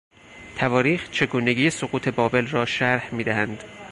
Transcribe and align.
تواریخ 0.57 1.11
چگونگی 1.11 1.69
سقوط 1.69 2.09
بابل 2.09 2.47
را 2.47 2.65
شرح 2.65 3.15
میدهند. 3.15 3.63